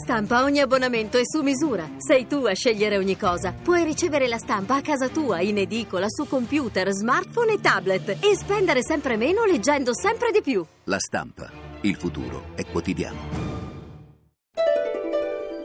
Stampa 0.00 0.44
ogni 0.44 0.60
abbonamento 0.60 1.18
è 1.18 1.22
su 1.24 1.42
misura. 1.42 1.90
Sei 1.98 2.26
tu 2.28 2.44
a 2.44 2.54
scegliere 2.54 2.96
ogni 2.96 3.16
cosa. 3.16 3.52
Puoi 3.52 3.82
ricevere 3.82 4.28
la 4.28 4.38
stampa 4.38 4.76
a 4.76 4.80
casa 4.80 5.08
tua, 5.08 5.40
in 5.40 5.58
edicola, 5.58 6.06
su 6.08 6.26
computer, 6.26 6.88
smartphone 6.92 7.54
e 7.54 7.60
tablet 7.60 8.08
e 8.20 8.36
spendere 8.36 8.82
sempre 8.82 9.16
meno 9.16 9.44
leggendo 9.44 9.92
sempre 9.92 10.30
di 10.30 10.40
più. 10.40 10.64
La 10.84 10.98
stampa. 11.00 11.50
Il 11.80 11.96
futuro 11.96 12.54
è 12.54 12.64
quotidiano. 12.64 13.18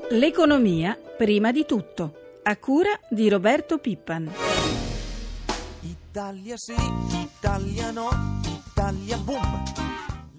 L'economia 0.09 0.97
prima 1.15 1.51
di 1.51 1.63
tutto. 1.65 2.39
A 2.41 2.57
cura 2.57 2.99
di 3.09 3.29
Roberto 3.29 3.77
Pippan. 3.77 4.31
Italia 5.81 6.55
sì, 6.57 6.75
Italia 7.21 7.91
no, 7.91 8.09
Italia 8.43 9.17
boom. 9.17 9.92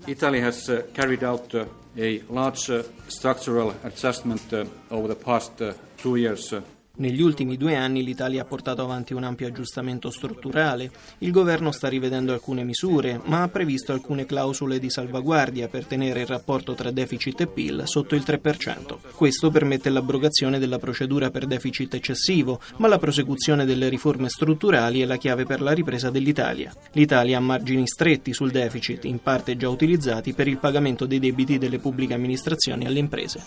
Italy 0.07 0.41
has 0.41 0.69
uh, 0.69 0.83
carried 0.93 1.25
out 1.25 1.55
uh, 1.55 1.65
a 1.97 2.21
large 2.29 2.69
uh, 2.69 2.83
structural 3.09 3.75
adjustment 3.85 4.53
uh, 4.53 4.65
over 4.91 5.09
the 5.09 5.15
past 5.15 5.63
uh, 5.63 5.73
two 5.97 6.17
years. 6.17 6.53
Negli 6.97 7.21
ultimi 7.21 7.57
due 7.57 7.75
anni 7.75 8.05
l'Italia 8.05 8.43
ha 8.43 8.45
portato 8.45 8.81
avanti 8.83 9.15
un 9.15 9.25
ampio 9.25 9.49
aggiustamento 9.49 10.11
strutturale. 10.11 10.93
Il 11.19 11.33
governo 11.33 11.73
sta 11.73 11.89
rivedendo 11.89 12.33
alcune 12.33 12.63
misure, 12.63 13.21
ma 13.25 13.43
ha 13.43 13.49
previsto 13.49 13.93
alcune 13.93 14.27
clausole 14.27 14.79
di 14.79 14.89
salvaguardia 14.89 15.67
per 15.67 15.87
tenere 15.87 16.21
il 16.21 16.27
rapporto 16.29 16.75
tra 16.75 16.93
deficit 16.93 17.41
e 17.41 17.47
PIL 17.49 17.83
sotto 17.87 18.15
il 18.15 18.23
3%. 18.25 18.99
Questo 19.13 19.51
permette 19.51 19.91
l'abrogazione 19.91 20.61
della 20.61 20.79
procedura 20.79 21.33
per 21.33 21.47
deficit 21.47 21.95
eccessivo, 21.95 22.61
ma 22.77 22.87
la 22.87 22.99
prosecuzione 22.99 23.65
delle 23.65 23.89
riforme 23.89 24.29
strutturali 24.29 25.01
è 25.01 25.05
la 25.05 25.17
chiave 25.17 25.45
per 25.47 25.63
la 25.63 25.73
ripresa 25.73 26.11
dell'Italia. 26.11 26.73
L'Italia 26.93 27.39
ha 27.39 27.41
margini 27.41 27.89
stretti 27.89 28.33
sul 28.33 28.53
deficit, 28.53 29.05
in 29.05 29.21
parte 29.21 29.57
già 29.57 29.69
utilizzati 29.69 30.33
per 30.33 30.47
il 30.47 30.59
pagamento 30.59 31.07
dei 31.07 31.19
debiti 31.19 31.59
delle 31.59 31.81
pubbliche 31.81 32.15
amministrazioni 32.15 32.87
alle 32.87 33.01
imprese. 33.01 33.43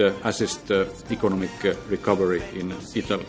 Uh, 0.00 0.12
assist 0.22 0.70
economic 1.08 1.50
uh, 1.64 1.74
recovery 1.88 2.42
in 2.54 2.74
Italy. 2.94 3.26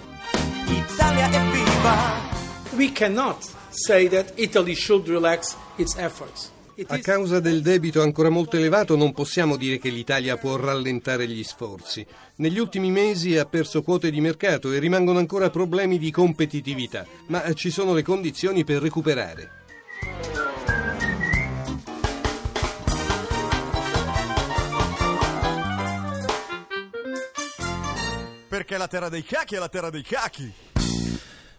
We 2.75 2.91
cannot 2.91 3.43
say 3.71 4.07
that 4.09 4.33
Italy 4.37 4.75
should 4.75 5.07
relax 5.07 5.55
its 5.77 5.97
efforts. 5.97 6.51
A 6.87 6.99
causa 6.99 7.41
del 7.41 7.61
debito 7.61 8.01
ancora 8.01 8.29
molto 8.29 8.55
elevato 8.55 8.95
non 8.95 9.11
possiamo 9.11 9.57
dire 9.57 9.79
che 9.79 9.89
l'Italia 9.89 10.37
può 10.37 10.55
rallentare 10.55 11.27
gli 11.27 11.43
sforzi. 11.43 12.05
Negli 12.35 12.57
ultimi 12.57 12.89
mesi 12.89 13.37
ha 13.37 13.45
perso 13.45 13.81
quote 13.81 14.09
di 14.09 14.21
mercato 14.21 14.71
e 14.71 14.79
rimangono 14.79 15.19
ancora 15.19 15.49
problemi 15.49 15.97
di 15.97 16.09
competitività, 16.09 17.05
ma 17.27 17.53
ci 17.53 17.69
sono 17.69 17.93
le 17.93 18.01
condizioni 18.01 18.63
per 18.63 18.81
recuperare. 18.81 19.51
Perché 28.69 28.83
la 28.83 28.87
terra 28.87 29.09
dei 29.09 29.23
cachi 29.23 29.55
è 29.55 29.57
la 29.57 29.67
terra 29.67 29.89
dei 29.89 30.03
cachi. 30.03 30.53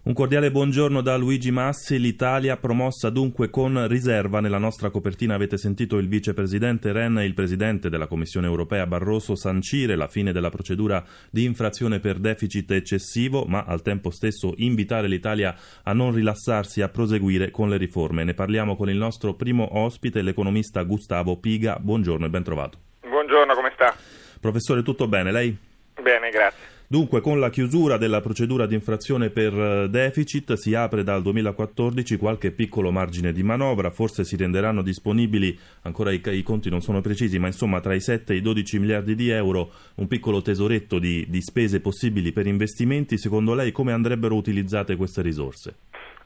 Un 0.02 0.12
cordiale 0.12 0.52
buongiorno 0.52 1.00
da 1.00 1.16
Luigi 1.16 1.50
Massi. 1.50 1.98
L'Italia 1.98 2.56
promossa 2.56 3.10
dunque 3.10 3.50
con 3.50 3.88
riserva. 3.88 4.38
Nella 4.38 4.58
nostra 4.58 4.90
copertina 4.90 5.34
avete 5.34 5.56
sentito 5.56 5.98
il 5.98 6.06
vicepresidente 6.06 6.92
Ren 6.92 7.18
e 7.18 7.24
il 7.24 7.34
presidente 7.34 7.90
della 7.90 8.06
Commissione 8.06 8.46
europea 8.46 8.86
Barroso 8.86 9.34
sancire 9.34 9.96
la 9.96 10.06
fine 10.06 10.30
della 10.30 10.50
procedura 10.50 11.04
di 11.32 11.42
infrazione 11.42 11.98
per 11.98 12.18
deficit 12.18 12.70
eccessivo, 12.70 13.44
ma 13.44 13.64
al 13.66 13.82
tempo 13.82 14.10
stesso 14.10 14.52
invitare 14.58 15.08
l'Italia 15.08 15.56
a 15.82 15.92
non 15.92 16.14
rilassarsi 16.14 16.78
e 16.78 16.84
a 16.84 16.90
proseguire 16.90 17.50
con 17.50 17.68
le 17.68 17.76
riforme. 17.76 18.22
Ne 18.22 18.34
parliamo 18.34 18.76
con 18.76 18.88
il 18.88 18.96
nostro 18.96 19.34
primo 19.34 19.80
ospite, 19.80 20.22
l'economista 20.22 20.84
Gustavo 20.84 21.38
Piga. 21.38 21.76
Buongiorno 21.80 22.26
e 22.26 22.30
ben 22.30 22.44
trovato. 22.44 22.78
Buongiorno, 23.00 23.52
come 23.54 23.72
sta? 23.74 23.96
Professore, 24.38 24.84
tutto 24.84 25.08
bene? 25.08 25.32
Lei? 25.32 25.58
Bene, 26.00 26.30
grazie. 26.30 26.69
Dunque, 26.92 27.20
con 27.20 27.38
la 27.38 27.50
chiusura 27.50 27.98
della 27.98 28.20
procedura 28.20 28.66
di 28.66 28.74
infrazione 28.74 29.30
per 29.30 29.52
eh, 29.52 29.88
deficit 29.88 30.54
si 30.54 30.74
apre 30.74 31.04
dal 31.04 31.22
2014 31.22 32.16
qualche 32.16 32.50
piccolo 32.50 32.90
margine 32.90 33.30
di 33.30 33.44
manovra, 33.44 33.90
forse 33.90 34.24
si 34.24 34.34
renderanno 34.34 34.82
disponibili, 34.82 35.56
ancora 35.82 36.10
i, 36.10 36.20
i 36.20 36.42
conti 36.42 36.68
non 36.68 36.80
sono 36.80 37.00
precisi, 37.00 37.38
ma 37.38 37.46
insomma 37.46 37.78
tra 37.78 37.94
i 37.94 38.00
7 38.00 38.32
e 38.32 38.36
i 38.38 38.42
12 38.42 38.80
miliardi 38.80 39.14
di 39.14 39.30
euro, 39.30 39.70
un 39.98 40.08
piccolo 40.08 40.42
tesoretto 40.42 40.98
di, 40.98 41.26
di 41.28 41.40
spese 41.40 41.80
possibili 41.80 42.32
per 42.32 42.48
investimenti. 42.48 43.18
Secondo 43.18 43.54
lei 43.54 43.70
come 43.70 43.92
andrebbero 43.92 44.34
utilizzate 44.34 44.96
queste 44.96 45.22
risorse? 45.22 45.74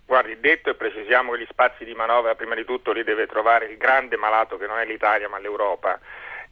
Guardi, 0.06 0.40
detto 0.40 0.70
e 0.70 0.74
precisiamo 0.76 1.32
che 1.32 1.40
gli 1.40 1.46
spazi 1.50 1.84
di 1.84 1.92
manovra 1.92 2.34
prima 2.36 2.54
di 2.54 2.64
tutto 2.64 2.92
li 2.92 3.04
deve 3.04 3.26
trovare 3.26 3.66
il 3.66 3.76
grande 3.76 4.16
malato 4.16 4.56
che 4.56 4.66
non 4.66 4.78
è 4.78 4.86
l'Italia 4.86 5.28
ma 5.28 5.38
l'Europa. 5.38 6.00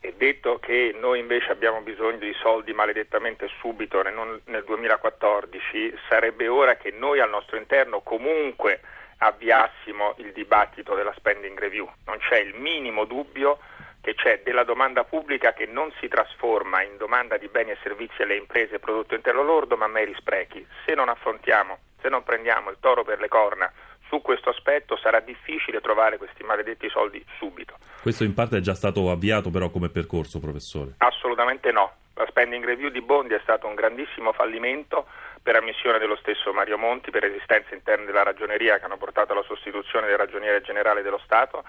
E 0.05 0.15
detto 0.17 0.59
che 0.59 0.97
noi 0.99 1.21
invece 1.21 1.53
abbiamo 1.53 1.81
bisogno 1.81 2.19
di 2.19 2.35
soldi 2.43 2.73
maledettamente 2.73 3.47
subito, 3.61 4.03
nel, 4.03 4.13
non- 4.13 4.41
nel 4.47 4.65
2014, 4.65 5.97
sarebbe 6.09 6.49
ora 6.49 6.75
che 6.75 6.91
noi 6.91 7.21
al 7.21 7.31
nostro 7.31 7.57
interno 7.57 8.01
comunque 8.01 8.81
avviassimo 9.19 10.15
il 10.17 10.33
dibattito 10.33 10.97
della 10.97 11.15
spending 11.17 11.57
review. 11.57 11.89
Non 12.07 12.19
c'è 12.19 12.39
il 12.39 12.53
minimo 12.57 13.05
dubbio 13.05 13.61
che 14.01 14.15
c'è 14.15 14.41
della 14.43 14.65
domanda 14.65 15.05
pubblica 15.05 15.53
che 15.53 15.67
non 15.67 15.93
si 16.01 16.09
trasforma 16.09 16.83
in 16.83 16.97
domanda 16.97 17.37
di 17.37 17.47
beni 17.47 17.71
e 17.71 17.79
servizi 17.85 18.23
alle 18.23 18.35
imprese 18.35 18.75
e 18.75 18.79
prodotto 18.81 19.15
interno 19.15 19.45
lordo, 19.45 19.77
ma 19.77 19.87
meri 19.87 20.13
sprechi. 20.19 20.67
Se 20.85 20.95
non 20.95 21.11
affrontiamo, 21.11 21.79
se 22.01 22.09
non 22.09 22.25
prendiamo 22.25 22.71
il 22.71 22.79
toro 22.81 23.05
per 23.05 23.21
le 23.21 23.29
corna 23.29 23.73
su 24.13 24.21
questo 24.21 24.51
aspetto, 24.51 24.99
sarà 24.99 25.21
difficile 25.21 25.81
trovare 25.81 26.19
questi 26.19 26.43
maledetti 26.43 26.91
soldi 26.91 27.25
subito. 27.39 27.79
Questo 28.03 28.25
in 28.25 28.35
parte 28.35 28.59
è 28.59 28.61
già 28.61 28.75
stato 28.75 29.11
avviato 29.11 29.49
però 29.49 29.71
come 29.71 29.89
percorso, 29.89 30.39
professore. 30.39 30.93
Assolutamente 30.99 31.73
no. 31.73 31.93
La 32.15 32.27
spending 32.29 32.63
review 32.63 32.91
di 32.91 33.01
Bondi 33.01 33.33
è 33.33 33.41
stato 33.43 33.67
un 33.67 33.75
grandissimo 33.75 34.35
fallimento 34.35 35.07
per 35.43 35.57
ammissione 35.57 35.99
dello 35.99 36.17
stesso 36.17 36.53
Mario 36.53 36.77
Monti, 36.77 37.11
per 37.11 37.25
esistenze 37.25 37.75
interne 37.75 38.05
della 38.05 38.23
ragioneria 38.23 38.79
che 38.79 38.85
hanno 38.85 38.99
portato 38.99 39.33
alla 39.33 39.45
sostituzione 39.45 40.07
del 40.07 40.19
ragioniere 40.19 40.61
generale 40.61 41.01
dello 41.01 41.21
Stato. 41.25 41.65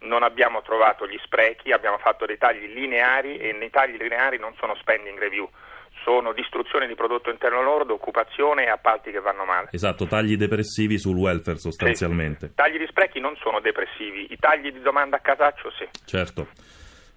Non 0.00 0.22
abbiamo 0.22 0.62
trovato 0.62 1.04
gli 1.04 1.18
sprechi, 1.24 1.72
abbiamo 1.72 1.98
fatto 1.98 2.26
dei 2.26 2.38
tagli 2.38 2.72
lineari 2.72 3.38
e 3.38 3.52
nei 3.52 3.70
tagli 3.70 3.96
lineari 3.96 4.38
non 4.38 4.54
sono 4.54 4.76
spending 4.76 5.18
review, 5.18 5.50
sono 6.08 6.32
distruzione 6.32 6.86
di 6.86 6.94
prodotto 6.94 7.28
interno 7.28 7.62
lordo, 7.62 7.92
occupazione 7.92 8.64
e 8.64 8.70
appalti 8.70 9.10
che 9.10 9.20
vanno 9.20 9.44
male. 9.44 9.68
Esatto, 9.72 10.06
tagli 10.06 10.38
depressivi 10.38 10.98
sul 10.98 11.16
welfare 11.16 11.58
sostanzialmente. 11.58 12.46
I 12.46 12.54
tagli 12.54 12.78
di 12.78 12.86
sprechi 12.88 13.20
non 13.20 13.36
sono 13.36 13.60
depressivi, 13.60 14.32
i 14.32 14.38
tagli 14.38 14.72
di 14.72 14.80
domanda 14.80 15.16
a 15.16 15.20
casaccio 15.20 15.70
sì. 15.72 15.86
Certo. 16.06 16.48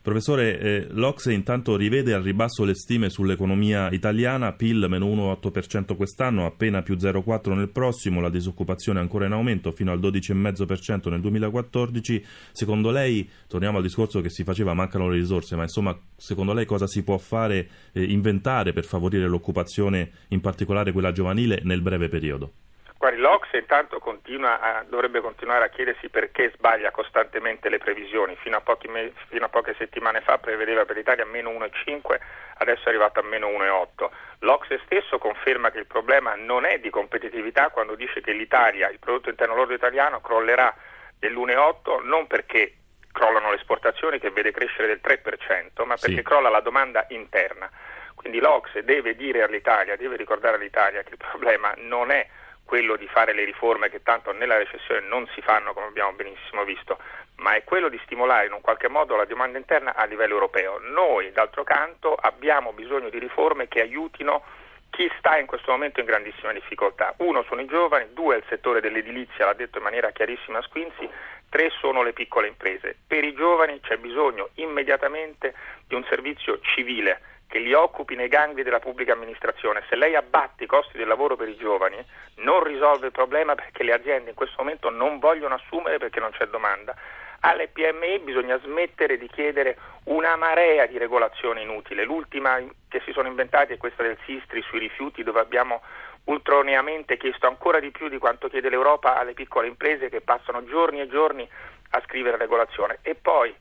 Professore, 0.01 0.59
eh, 0.59 0.87
l'Ocse 0.89 1.31
intanto 1.31 1.75
rivede 1.75 2.15
al 2.15 2.23
ribasso 2.23 2.63
le 2.63 2.73
stime 2.73 3.11
sull'economia 3.11 3.91
italiana, 3.91 4.51
PIL 4.51 4.87
meno 4.89 5.05
1,8% 5.05 5.95
quest'anno, 5.95 6.47
appena 6.47 6.81
più 6.81 6.95
0,4% 6.95 7.53
nel 7.53 7.69
prossimo, 7.69 8.19
la 8.19 8.31
disoccupazione 8.31 8.99
ancora 8.99 9.27
in 9.27 9.33
aumento 9.33 9.71
fino 9.71 9.91
al 9.91 9.99
12,5% 9.99 11.11
nel 11.11 11.21
2014. 11.21 12.25
Secondo 12.51 12.89
lei, 12.89 13.29
torniamo 13.45 13.77
al 13.77 13.83
discorso 13.83 14.21
che 14.21 14.31
si 14.31 14.43
faceva, 14.43 14.73
mancano 14.73 15.07
le 15.07 15.17
risorse, 15.17 15.55
ma 15.55 15.61
insomma, 15.61 15.95
secondo 16.15 16.53
lei 16.53 16.65
cosa 16.65 16.87
si 16.87 17.03
può 17.03 17.19
fare, 17.19 17.69
eh, 17.91 18.03
inventare 18.03 18.73
per 18.73 18.85
favorire 18.85 19.27
l'occupazione, 19.27 20.09
in 20.29 20.41
particolare 20.41 20.93
quella 20.93 21.11
giovanile, 21.11 21.61
nel 21.63 21.81
breve 21.83 22.09
periodo? 22.09 22.53
Guardi, 23.01 23.17
l'Ocse 23.19 23.57
intanto 23.57 23.99
a- 24.43 24.85
dovrebbe 24.87 25.21
continuare 25.21 25.65
a 25.65 25.69
chiedersi 25.69 26.07
perché 26.09 26.51
sbaglia 26.53 26.91
costantemente 26.91 27.67
le 27.67 27.79
previsioni. 27.79 28.35
Fino 28.35 28.57
a, 28.63 28.77
me- 28.89 29.11
fino 29.29 29.45
a 29.45 29.49
poche 29.49 29.73
settimane 29.79 30.21
fa 30.21 30.37
prevedeva 30.37 30.85
per 30.85 30.97
l'Italia 30.97 31.25
meno 31.25 31.49
1,5, 31.49 32.19
adesso 32.59 32.85
è 32.85 32.89
arrivato 32.89 33.19
a 33.19 33.23
meno 33.23 33.47
1,8. 33.47 34.09
L'Ocse 34.41 34.79
stesso 34.85 35.17
conferma 35.17 35.71
che 35.71 35.79
il 35.79 35.87
problema 35.87 36.35
non 36.35 36.63
è 36.63 36.77
di 36.77 36.91
competitività 36.91 37.69
quando 37.69 37.95
dice 37.95 38.21
che 38.21 38.33
l'Italia, 38.33 38.87
il 38.91 38.99
prodotto 38.99 39.29
interno 39.29 39.55
lordo 39.55 39.73
italiano, 39.73 40.21
crollerà 40.21 40.71
dell'1,8 41.17 42.03
non 42.03 42.27
perché 42.27 42.75
crollano 43.11 43.49
le 43.49 43.55
esportazioni 43.55 44.19
che 44.19 44.29
vede 44.29 44.51
crescere 44.51 44.85
del 44.85 45.01
3%, 45.01 45.85
ma 45.85 45.95
perché 45.95 46.17
Sì. 46.17 46.21
crolla 46.21 46.49
la 46.49 46.61
domanda 46.61 47.07
interna. 47.09 47.67
Quindi 48.13 48.37
l'Ocse 48.37 48.83
deve 48.83 49.15
dire 49.15 49.41
all'Italia, 49.41 49.95
deve 49.95 50.17
ricordare 50.17 50.57
all'Italia 50.57 51.01
che 51.01 51.13
il 51.13 51.17
problema 51.17 51.73
non 51.77 52.11
è 52.11 52.27
quello 52.71 52.95
di 52.95 53.05
fare 53.07 53.33
le 53.33 53.43
riforme 53.43 53.89
che 53.89 54.01
tanto 54.01 54.31
nella 54.31 54.55
recessione 54.55 55.01
non 55.01 55.27
si 55.35 55.41
fanno, 55.41 55.73
come 55.73 55.87
abbiamo 55.87 56.13
benissimo 56.13 56.63
visto, 56.63 56.99
ma 57.39 57.53
è 57.53 57.65
quello 57.65 57.89
di 57.89 57.99
stimolare 58.05 58.45
in 58.45 58.53
un 58.53 58.61
qualche 58.61 58.87
modo 58.87 59.17
la 59.17 59.25
domanda 59.25 59.57
interna 59.57 59.93
a 59.93 60.05
livello 60.05 60.35
europeo. 60.35 60.79
Noi, 60.79 61.33
d'altro 61.33 61.65
canto, 61.65 62.15
abbiamo 62.15 62.71
bisogno 62.71 63.09
di 63.09 63.19
riforme 63.19 63.67
che 63.67 63.81
aiutino 63.81 64.45
chi 64.89 65.11
sta 65.17 65.37
in 65.37 65.47
questo 65.47 65.71
momento 65.71 65.99
in 65.99 66.05
grandissima 66.05 66.53
difficoltà. 66.53 67.13
Uno 67.17 67.43
sono 67.43 67.59
i 67.59 67.65
giovani, 67.65 68.13
due 68.13 68.35
è 68.35 68.37
il 68.37 68.45
settore 68.47 68.79
dell'edilizia, 68.79 69.43
l'ha 69.43 69.53
detto 69.53 69.79
in 69.79 69.83
maniera 69.83 70.11
chiarissima 70.11 70.61
Squinzi, 70.61 71.09
tre 71.49 71.71
sono 71.81 72.03
le 72.03 72.13
piccole 72.13 72.47
imprese. 72.47 72.95
Per 73.05 73.21
i 73.25 73.33
giovani 73.33 73.81
c'è 73.81 73.97
bisogno 73.97 74.51
immediatamente 74.53 75.53
di 75.87 75.95
un 75.95 76.05
servizio 76.05 76.61
civile 76.61 77.30
che 77.51 77.59
li 77.59 77.73
occupi 77.73 78.15
nei 78.15 78.29
gangli 78.29 78.63
della 78.63 78.79
pubblica 78.79 79.11
amministrazione. 79.11 79.83
Se 79.89 79.97
lei 79.97 80.15
abbatti 80.15 80.63
i 80.63 80.67
costi 80.67 80.97
del 80.97 81.09
lavoro 81.09 81.35
per 81.35 81.49
i 81.49 81.57
giovani, 81.57 81.97
non 82.35 82.63
risolve 82.63 83.07
il 83.07 83.11
problema 83.11 83.55
perché 83.55 83.83
le 83.83 83.91
aziende 83.91 84.29
in 84.29 84.35
questo 84.37 84.55
momento 84.59 84.89
non 84.89 85.19
vogliono 85.19 85.55
assumere 85.55 85.97
perché 85.97 86.21
non 86.21 86.31
c'è 86.31 86.47
domanda. 86.47 86.95
alle 87.41 87.67
PMI 87.67 88.19
bisogna 88.19 88.57
smettere 88.59 89.17
di 89.17 89.27
chiedere 89.27 89.77
una 90.05 90.37
marea 90.37 90.85
di 90.85 90.97
regolazione 90.97 91.61
inutile. 91.61 92.05
L'ultima 92.05 92.57
che 92.87 93.01
si 93.03 93.11
sono 93.11 93.27
inventati 93.27 93.73
è 93.73 93.77
questa 93.77 94.03
del 94.03 94.17
Sistri 94.25 94.61
sui 94.61 94.79
rifiuti 94.79 95.21
dove 95.23 95.41
abbiamo 95.41 95.81
ultroneamente 96.25 97.17
chiesto 97.17 97.47
ancora 97.47 97.79
di 97.79 97.91
più 97.91 98.07
di 98.07 98.19
quanto 98.19 98.47
chiede 98.47 98.69
l'Europa 98.69 99.17
alle 99.17 99.33
piccole 99.33 99.67
imprese 99.67 100.07
che 100.07 100.21
passano 100.21 100.63
giorni 100.63 101.01
e 101.01 101.07
giorni 101.09 101.45
a 101.89 102.01
scrivere 102.05 102.37
regolazione. 102.37 102.99
E 103.01 103.15
poi 103.15 103.53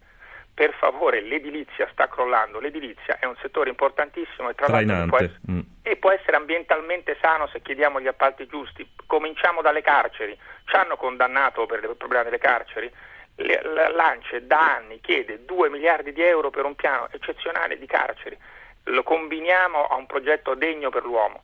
per 0.61 0.75
favore, 0.75 1.23
l'edilizia 1.23 1.89
sta 1.91 2.07
crollando, 2.07 2.61
l'edilizia 2.61 3.19
è 3.19 3.25
un 3.25 3.35
settore 3.41 3.71
importantissimo 3.71 4.51
e 4.51 4.55
tra 4.55 4.69
l'altro 4.69 5.07
può 5.07 5.17
essere, 5.17 5.41
mm. 5.51 5.61
e 5.81 5.97
può 5.97 6.11
essere 6.11 6.37
ambientalmente 6.37 7.17
sano 7.19 7.47
se 7.47 7.62
chiediamo 7.62 7.99
gli 7.99 8.07
appalti 8.07 8.47
giusti. 8.47 8.87
Cominciamo 9.07 9.62
dalle 9.62 9.81
carceri, 9.81 10.39
ci 10.67 10.77
hanno 10.77 10.99
condannato 10.99 11.65
per 11.65 11.83
il 11.83 11.97
problema 11.97 12.25
delle 12.25 12.37
carceri, 12.37 12.93
l'ANCE 13.37 14.47
da 14.47 14.75
anni 14.75 15.01
chiede 15.01 15.47
2 15.47 15.71
miliardi 15.71 16.12
di 16.12 16.21
euro 16.21 16.51
per 16.51 16.67
un 16.67 16.75
piano 16.75 17.09
eccezionale 17.11 17.79
di 17.79 17.87
carceri, 17.87 18.37
lo 18.85 19.03
combiniamo 19.03 19.87
a 19.87 19.95
un 19.95 20.05
progetto 20.05 20.55
degno 20.55 20.91
per 20.91 21.05
l'uomo. 21.05 21.43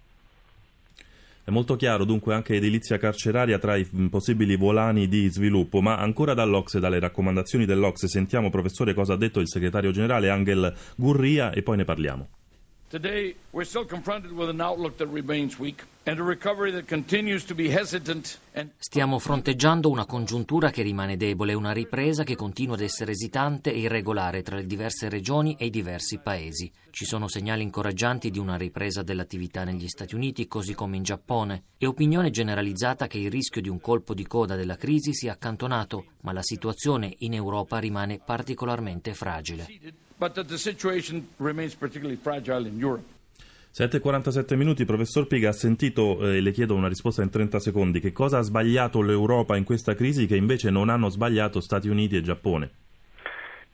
È 1.47 1.53
molto 1.53 1.77
chiaro 1.77 2.05
dunque 2.05 2.35
anche 2.35 2.57
edilizia 2.57 2.99
carceraria 2.99 3.61
tra 3.61 3.77
i 3.77 3.85
possibili 4.11 4.57
volani 4.57 5.07
di 5.07 5.29
sviluppo, 5.29 5.81
ma 5.81 5.97
ancora 5.97 6.35
dall'Ocse, 6.35 6.81
dalle 6.81 6.99
raccomandazioni 6.99 7.65
dell'Ocse, 7.65 8.09
sentiamo 8.09 8.51
professore 8.51 8.95
cosa 8.95 9.13
ha 9.13 9.17
detto 9.17 9.39
il 9.39 9.49
segretario 9.49 9.93
generale 9.93 10.29
Angel 10.29 10.75
Gurria 10.97 11.53
e 11.53 11.63
poi 11.63 11.77
ne 11.77 11.85
parliamo. 11.85 12.29
Today, 12.89 13.35
we're 13.51 13.67
still 13.67 13.85
confronted 13.85 14.31
with 14.31 14.49
an 14.49 14.61
outlook 14.61 14.97
that 14.99 15.09
remains 15.11 15.59
weak. 15.59 15.85
Stiamo 18.79 19.19
fronteggiando 19.19 19.91
una 19.91 20.07
congiuntura 20.07 20.71
che 20.71 20.83
rimane 20.83 21.17
debole, 21.17 21.53
una 21.53 21.73
ripresa 21.73 22.23
che 22.23 22.37
continua 22.37 22.77
ad 22.77 22.83
essere 22.83 23.11
esitante 23.11 23.73
e 23.73 23.81
irregolare 23.81 24.43
tra 24.43 24.55
le 24.55 24.67
diverse 24.67 25.09
regioni 25.09 25.57
e 25.59 25.65
i 25.67 25.71
diversi 25.71 26.19
paesi. 26.19 26.71
Ci 26.91 27.05
sono 27.05 27.27
segnali 27.27 27.65
incoraggianti 27.65 28.31
di 28.31 28.39
una 28.39 28.55
ripresa 28.55 29.03
dell'attività 29.03 29.65
negli 29.65 29.89
Stati 29.89 30.15
Uniti, 30.15 30.47
così 30.47 30.75
come 30.75 30.97
in 30.97 31.03
Giappone, 31.03 31.65
e 31.79 31.87
opinione 31.87 32.31
generalizzata 32.31 33.09
che 33.09 33.19
il 33.19 33.33
rischio 33.33 33.61
di 33.61 33.69
un 33.69 33.81
colpo 33.81 34.15
di 34.15 34.29
coda 34.29 34.55
della 34.55 34.77
crisi 34.77 35.13
sia 35.13 35.33
accantonato, 35.33 36.05
ma 36.21 36.31
la 36.31 36.43
situazione 36.43 37.13
in 37.19 37.35
Europa 37.35 37.79
rimane 37.79 38.21
particolarmente 38.25 39.13
fragile 39.13 39.67
but 40.19 40.35
that 40.35 40.47
the 40.47 40.59
situation 40.59 41.29
remains 41.39 41.75
particularly 41.75 42.19
fragile 42.21 42.67
in 42.67 42.79
Europe. 42.79 43.05
7.47 43.77 44.57
minuti, 44.57 44.87
professor 44.87 45.27
Piga, 45.27 45.51
ha 45.51 45.53
sentito, 45.53 46.19
e 46.23 46.37
eh, 46.37 46.41
le 46.41 46.51
chiedo 46.51 46.75
una 46.75 46.89
risposta 46.89 47.23
in 47.23 47.29
30 47.29 47.59
secondi, 47.59 48.01
che 48.01 48.11
cosa 48.11 48.39
ha 48.39 48.41
sbagliato 48.41 49.03
l'Europa 49.03 49.55
in 49.55 49.65
questa 49.65 49.95
crisi 49.95 50.27
che 50.27 50.35
invece 50.35 50.71
non 50.71 50.89
hanno 50.89 51.11
sbagliato 51.11 51.61
Stati 51.61 51.87
Uniti 51.87 52.17
e 52.17 52.23
Giappone? 52.23 52.71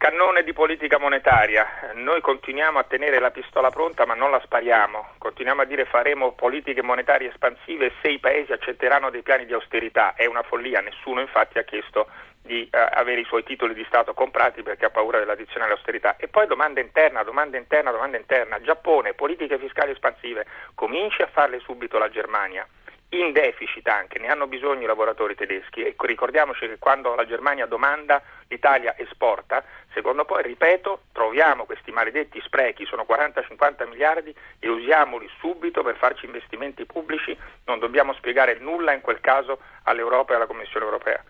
Cannone 0.03 0.43
di 0.43 0.53
politica 0.53 0.99
monetaria. 0.99 1.93
Noi 1.94 2.21
continuiamo 2.21 2.81
a 2.81 2.83
tenere 2.83 3.21
la 3.21 3.31
pistola 3.31 3.71
pronta 3.71 4.05
ma 4.05 4.15
non 4.15 4.33
la 4.33 4.41
spariamo. 4.43 5.11
Continuiamo 5.19 5.62
a 5.62 5.65
dire 5.65 5.85
faremo 5.85 6.33
politiche 6.33 6.83
monetarie 6.83 7.29
espansive 7.29 7.93
se 8.03 8.09
i 8.09 8.19
paesi 8.19 8.50
accetteranno 8.50 9.11
dei 9.11 9.23
piani 9.23 9.47
di 9.47 9.53
austerità. 9.53 10.15
È 10.17 10.27
una 10.27 10.43
follia, 10.43 10.81
nessuno 10.81 11.21
infatti 11.21 11.59
ha 11.59 11.62
chiesto 11.62 12.09
di 12.43 12.69
eh, 12.71 12.79
avere 12.79 13.21
i 13.21 13.25
suoi 13.25 13.44
titoli 13.44 13.75
di 13.75 13.85
Stato 13.87 14.15
comprati 14.15 14.62
perché 14.62 14.87
ha 14.87 14.91
paura 14.91 15.19
dell'addizionale 15.19 15.73
austerità. 15.73 16.17
E 16.17 16.29
poi 16.29 16.47
domanda 16.47 16.81
interna, 16.81 17.23
domanda 17.23 17.56
interna, 17.56 17.91
domanda 17.91 18.17
interna. 18.17 18.61
Giappone, 18.61 19.15
politiche 19.15 19.59
fiscali 19.59 19.93
espansive, 19.93 20.47
cominci 20.75 21.23
a 21.23 21.29
farle 21.29 21.61
subito 21.61 21.99
la 21.99 22.11
Germania 22.11 22.67
in 23.12 23.33
deficit 23.33 23.87
anche, 23.89 24.19
ne 24.19 24.29
hanno 24.29 24.47
bisogno 24.47 24.85
i 24.85 24.87
lavoratori 24.87 25.35
tedeschi. 25.35 25.83
Ecco, 25.83 26.06
ricordiamoci 26.06 26.67
che 26.67 26.79
quando 26.79 27.15
la 27.15 27.27
Germania 27.27 27.67
domanda, 27.67 28.23
l'Italia 28.49 28.94
esporta, 28.97 29.62
secondo 29.93 30.25
poi, 30.25 30.43
ripeto, 30.43 31.03
troviamo 31.12 31.65
questi 31.65 31.91
maledetti 31.91 32.41
sprechi, 32.41 32.87
sono 32.87 33.05
40-50 33.06 33.89
miliardi 33.89 34.35
e 34.59 34.69
usiamoli 34.69 35.29
subito 35.39 35.83
per 35.83 35.97
farci 35.97 36.25
investimenti 36.25 36.87
pubblici, 36.87 37.37
non 37.67 37.79
dobbiamo 37.79 38.15
spiegare 38.15 38.59
nulla 38.59 38.93
in 38.93 39.03
quel 39.03 39.21
caso 39.21 39.59
all'Europa 39.85 40.33
e 40.33 40.37
alla 40.37 40.47
Commissione 40.47 40.87
europea. 40.87 41.23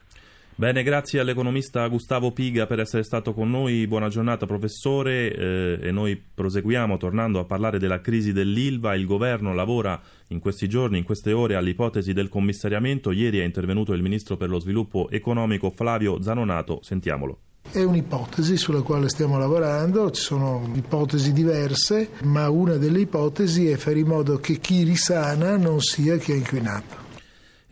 Bene, 0.54 0.82
grazie 0.82 1.19
all'economista 1.19 1.87
Gustavo 1.88 2.31
Piga 2.31 2.66
per 2.66 2.78
essere 2.78 3.02
stato 3.02 3.32
con 3.32 3.50
noi. 3.50 3.87
Buona 3.87 4.08
giornata 4.08 4.44
professore 4.44 5.34
eh, 5.34 5.78
e 5.81 5.90
noi 5.90 6.14
proseguiamo 6.16 6.99
tornando 6.99 7.38
a 7.40 7.44
parlare 7.44 7.78
della 7.78 8.02
crisi 8.02 8.32
dell'Ilva. 8.32 8.94
Il 8.94 9.06
governo 9.06 9.54
lavora 9.54 10.00
in 10.28 10.40
questi 10.40 10.69
giorni, 10.69 10.99
in 10.99 11.04
queste 11.04 11.32
ore, 11.32 11.56
all'ipotesi 11.56 12.12
del 12.12 12.28
commissariamento. 12.28 13.12
Ieri 13.12 13.38
è 13.38 13.44
intervenuto 13.44 13.94
il 13.94 14.02
ministro 14.02 14.37
per 14.37 14.50
lo 14.50 14.60
sviluppo 14.60 15.08
economico 15.10 15.70
Flavio 15.70 16.22
Zanonato. 16.22 16.81
Sentiamolo. 16.82 17.38
È 17.70 17.82
un'ipotesi 17.82 18.58
sulla 18.58 18.82
quale 18.82 19.08
stiamo 19.08 19.38
lavorando, 19.38 20.10
ci 20.10 20.20
sono 20.20 20.70
ipotesi 20.75 21.32
diverse, 21.32 22.10
ma 22.25 22.50
una 22.50 22.76
delle 22.76 23.00
ipotesi 23.00 23.69
è 23.69 23.76
fare 23.76 24.00
in 24.00 24.08
modo 24.08 24.37
che 24.38 24.58
chi 24.58 24.82
risana 24.82 25.56
non 25.56 25.81
sia 25.81 26.19
chi 26.19 26.32
ha 26.32 26.37
inquinato. 26.37 27.01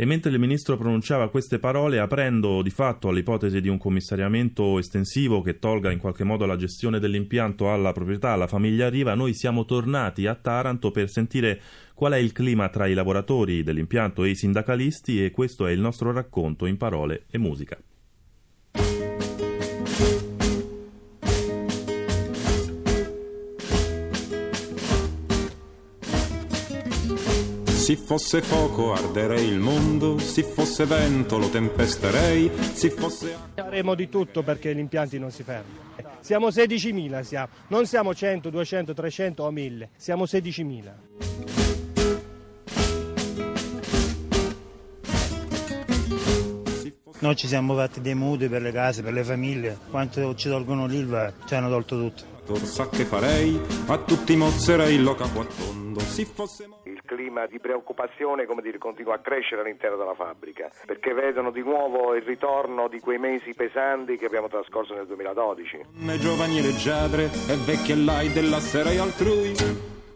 E 0.01 0.07
mentre 0.07 0.31
il 0.31 0.39
ministro 0.39 0.79
pronunciava 0.79 1.29
queste 1.29 1.59
parole, 1.59 1.99
aprendo 1.99 2.63
di 2.63 2.71
fatto 2.71 3.09
all'ipotesi 3.09 3.61
di 3.61 3.69
un 3.69 3.77
commissariamento 3.77 4.79
estensivo 4.79 5.43
che 5.43 5.59
tolga 5.59 5.91
in 5.91 5.99
qualche 5.99 6.25
modo 6.25 6.47
la 6.47 6.57
gestione 6.57 6.99
dell'impianto 6.99 7.71
alla 7.71 7.93
proprietà, 7.93 8.31
alla 8.31 8.47
famiglia 8.47 8.89
Riva, 8.89 9.13
noi 9.13 9.35
siamo 9.35 9.67
tornati 9.67 10.27
a 10.27 10.35
Taranto 10.35 10.91
per 10.91 11.11
sentire 11.11 11.61
qual 11.93 12.15
è 12.15 12.17
il 12.17 12.33
clima 12.33 12.71
tra 12.71 12.87
i 12.87 12.95
lavoratori 12.95 13.63
dell'impianto 13.63 14.25
e 14.25 14.31
i 14.31 14.37
sindacalisti 14.37 15.23
e 15.23 15.33
questo 15.33 15.67
è 15.67 15.71
il 15.71 15.81
nostro 15.81 16.13
racconto 16.13 16.65
in 16.65 16.79
parole 16.79 17.25
e 17.31 17.37
musica. 17.37 17.79
Se 27.91 27.97
fosse 27.97 28.41
fuoco 28.41 28.93
arderei 28.93 29.49
il 29.49 29.59
mondo, 29.59 30.17
se 30.21 30.45
fosse 30.45 30.85
vento 30.85 31.39
lo 31.39 31.49
tempesterei, 31.49 32.49
se 32.73 32.89
fosse... 32.89 33.37
Faremo 33.57 33.97
di 33.97 34.09
tutto 34.09 34.45
perché 34.45 34.73
gli 34.73 34.79
impianti 34.79 35.19
non 35.19 35.33
si 35.33 35.43
fermano. 35.43 35.97
Siamo 36.21 36.51
16.000, 36.51 37.23
siamo. 37.23 37.49
non 37.67 37.87
siamo 37.87 38.15
100, 38.15 38.49
200, 38.49 38.95
300 38.95 39.43
o 39.43 39.51
1000, 39.51 39.89
siamo 39.97 40.23
16.000. 40.23 40.93
Noi 47.19 47.35
ci 47.35 47.49
siamo 47.49 47.75
fatti 47.75 48.01
dei 48.01 48.15
mutui 48.15 48.49
per 48.49 48.63
le 48.63 48.71
case, 48.71 49.03
per 49.03 49.15
le 49.15 49.25
famiglie, 49.25 49.77
quanto 49.91 50.37
ci 50.37 50.49
tolgono 50.49 50.87
l'ILVA 50.87 51.33
ci 51.45 51.57
hanno 51.57 51.69
tolto 51.69 51.99
tutto. 51.99 52.65
Sa 52.65 52.89
che 52.89 53.05
farei, 53.05 53.61
a 53.87 53.99
tutti 53.99 54.37
mozzerei 54.37 54.97
lo 55.01 55.17
capo 55.17 55.41
a 55.41 55.45
tondo, 55.45 55.99
clima 57.11 57.47
di 57.47 57.59
preoccupazione 57.59 58.47
dire, 58.63 58.79
continua 58.79 59.15
a 59.15 59.19
crescere 59.19 59.63
all'interno 59.63 59.97
della 59.97 60.15
fabbrica, 60.15 60.71
perché 60.87 61.13
vedono 61.13 61.51
di 61.51 61.63
nuovo 61.63 62.15
il 62.15 62.23
ritorno 62.23 62.87
di 62.87 63.01
quei 63.01 63.19
mesi 63.19 63.53
pesanti 63.53 64.17
che 64.17 64.27
abbiamo 64.27 64.47
trascorso 64.47 64.95
nel 64.95 65.07
2012. 65.07 65.87
Ne 65.95 66.19
giovani 66.19 66.63
leggiadre 66.63 67.25
e 67.25 67.57
vecchie 67.65 67.97
lai 67.97 68.33
della 68.33 68.61
sera 68.61 68.91
e 68.91 68.99
altrui. 68.99 69.55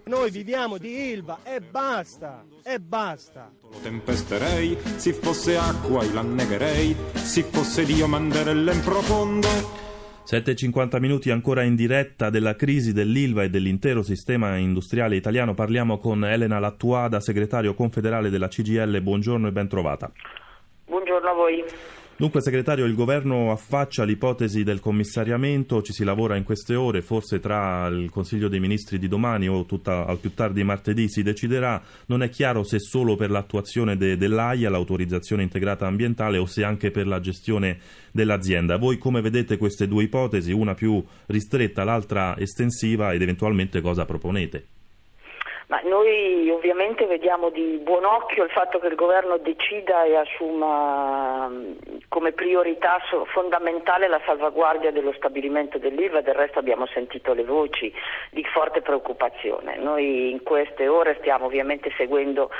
Noi 0.05 0.31
viviamo 0.31 0.79
di 0.79 1.11
Ilva 1.11 1.39
e 1.43 1.61
basta, 1.61 2.45
e 2.63 2.79
basta. 2.79 3.51
Lo 3.63 3.79
tempesterei, 3.83 4.77
se 4.97 5.15
fosse 5.15 5.57
acqua 5.57 6.05
io 6.05 6.13
l'annegherei, 6.13 6.95
se 7.15 7.43
fosse 7.43 7.85
Dio 7.85 8.07
manderelle 8.07 8.73
in 8.73 8.83
profondo. 8.83 9.49
7.50 10.25 10.99
minuti 11.01 11.31
ancora 11.31 11.65
in 11.65 11.77
diretta 11.77 12.31
della 12.31 12.57
crisi 12.57 12.95
dell'Ilva 12.95 13.43
e 13.43 13.51
dell'intero 13.51 14.03
sistema 14.03 14.57
industriale 14.57 15.17
italiano. 15.17 15.53
Parliamo 15.53 15.99
con 15.99 16.25
Elena 16.25 16.59
Lattuada, 16.59 17.21
segretario 17.21 17.75
confederale 17.75 18.31
della 18.31 18.49
CGL. 18.49 19.03
Buongiorno 19.03 19.49
e 19.49 19.53
ben 19.53 19.69
trovata. 19.69 20.11
Buongiorno 20.87 21.29
a 21.29 21.33
voi. 21.35 21.65
Dunque, 22.17 22.41
segretario, 22.43 22.85
il 22.85 22.95
governo 22.95 23.51
affaccia 23.51 24.05
l'ipotesi 24.05 24.63
del 24.63 24.79
commissariamento, 24.79 25.83
ci 25.83 25.93
si 25.93 26.05
lavora 26.05 26.37
in 26.37 26.45
queste 26.45 26.77
ore, 26.77 27.03
forse 27.03 27.41
tra 27.41 27.89
il 27.89 28.09
Consiglio 28.09 28.47
dei 28.47 28.61
Ministri 28.61 29.01
di 29.01 29.09
domani 29.09 29.49
o 29.49 29.65
tutta, 29.65 30.07
al 30.07 30.19
più 30.19 30.33
tardi 30.33 30.63
martedì 30.63 31.09
si 31.09 31.25
deciderà. 31.25 31.83
Non 32.07 32.23
è 32.23 32.29
chiaro 32.29 32.63
se 32.63 32.79
solo 32.79 33.17
per 33.17 33.31
l'attuazione 33.31 33.97
de, 33.97 34.17
dell'AIA, 34.17 34.71
l'autorizzazione 34.71 35.43
integrata 35.43 35.89
ambientale, 35.89 36.39
o 36.39 36.47
se 36.47 36.63
anche 36.63 36.93
per 36.93 37.09
la 37.09 37.19
gestione 37.19 37.79
dell'azienda. 38.13 38.77
Voi 38.77 38.97
come 38.97 39.21
vedete 39.21 39.57
queste 39.57 39.89
due 39.89 40.05
ipotesi, 40.05 40.53
una 40.53 40.75
più 40.75 41.05
ristretta, 41.27 41.83
l'altra 41.83 42.39
estensiva 42.39 43.13
ed 43.13 43.23
eventualmente 43.23 43.81
cosa 43.81 44.05
proponete? 44.05 44.74
Ma 45.67 45.81
noi 45.85 46.51
ovviamente 46.51 47.07
vediamo 47.07 47.49
di 47.49 47.81
buon 47.83 48.05
occhio 48.05 48.45
il 48.45 48.51
fatto 48.51 48.79
che 48.79 48.89
il 48.89 48.95
governo 48.95 49.39
decida 49.39 50.05
e 50.05 50.15
assuma 50.17 51.51
come 52.09 52.33
priorità 52.33 52.99
fondamentale 53.33 54.07
la 54.07 54.21
salvaguardia 54.27 54.91
dello 54.91 55.13
stabilimento 55.15 55.79
dell'ILVA, 55.79 56.21
del 56.21 56.35
resto 56.35 56.59
abbiamo 56.59 56.87
sentito 56.87 57.33
le 57.33 57.45
voci 57.45 57.93
di 58.31 58.45
forte 58.45 58.83
preoccupazione. 58.83 59.77
Noi 59.77 60.31
in 60.31 60.43
queste 60.43 60.87
ore 60.87 61.17
stiamo 61.21 61.47
ovviamente 61.47 61.91
seguendo 61.97 62.51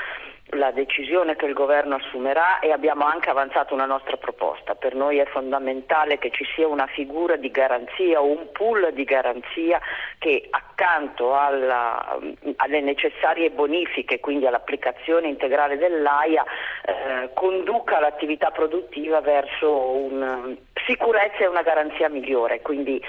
la 0.49 0.71
decisione 0.71 1.35
che 1.35 1.45
il 1.45 1.53
governo 1.53 1.95
assumerà 1.95 2.59
e 2.59 2.71
abbiamo 2.71 3.05
anche 3.05 3.29
avanzato 3.29 3.73
una 3.73 3.85
nostra 3.85 4.17
proposta. 4.17 4.75
Per 4.75 4.93
noi 4.93 5.17
è 5.17 5.25
fondamentale 5.25 6.17
che 6.19 6.29
ci 6.29 6.45
sia 6.55 6.67
una 6.67 6.85
figura 6.87 7.35
di 7.35 7.49
garanzia 7.49 8.21
o 8.21 8.25
un 8.25 8.51
pool 8.51 8.91
di 8.93 9.03
garanzia 9.03 9.81
che 10.19 10.47
accanto 10.49 11.35
alla, 11.35 12.17
alle 12.57 12.81
necessarie 12.81 13.49
bonifiche, 13.49 14.19
quindi 14.19 14.45
all'applicazione 14.45 15.27
integrale 15.27 15.77
dell'AIA, 15.77 16.43
eh, 16.85 17.29
conduca 17.33 17.99
l'attività 17.99 18.51
produttiva 18.51 19.21
verso 19.21 19.71
una 19.71 20.55
sicurezza 20.85 21.39
e 21.39 21.47
una 21.47 21.63
garanzia 21.63 22.07
migliore. 22.07 22.61
Quindi, 22.61 23.01